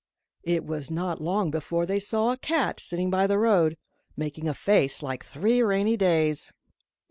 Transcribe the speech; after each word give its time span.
It 0.41 0.65
was 0.65 0.89
not 0.89 1.21
long 1.21 1.51
before 1.51 1.85
they 1.85 1.99
saw 1.99 2.31
a 2.31 2.37
cat 2.37 2.79
sitting 2.79 3.11
by 3.11 3.27
the 3.27 3.37
road, 3.37 3.77
making 4.17 4.47
a 4.49 4.55
face 4.55 5.03
like 5.03 5.23
three 5.23 5.61
rainy 5.61 5.95
days. 5.95 6.51